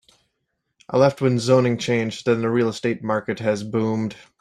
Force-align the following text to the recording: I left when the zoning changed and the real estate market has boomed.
I 0.89 0.97
left 0.97 1.21
when 1.21 1.35
the 1.35 1.39
zoning 1.41 1.77
changed 1.77 2.27
and 2.27 2.41
the 2.41 2.49
real 2.49 2.69
estate 2.69 3.03
market 3.03 3.37
has 3.37 3.63
boomed. 3.63 4.15